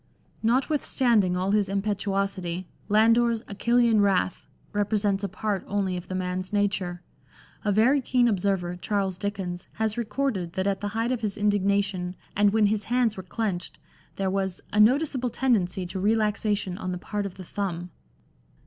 [0.41, 4.47] Notwithstanding all his impetuosity, Landor's" Achillean wrath"
[4.79, 7.03] represents a part only of the man's nature.
[7.63, 12.15] A very keen observer, Charles Dickens, has recorded that at the height of his indignation,
[12.35, 13.77] and when his hands were clenched,
[14.15, 17.91] there was" a noticeable tendency to relaxation on the part of the thumb."